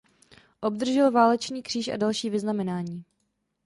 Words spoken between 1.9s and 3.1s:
další vyznamenání.